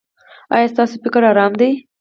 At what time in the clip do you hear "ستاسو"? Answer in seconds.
0.73-0.95